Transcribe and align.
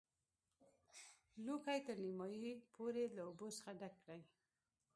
لوښی 1.45 1.79
تر 1.87 1.97
نیمايي 2.05 2.53
پورې 2.73 3.03
له 3.15 3.21
اوبو 3.27 3.47
څخه 3.57 3.71
ډک 3.79 3.93
کړئ. 4.03 4.21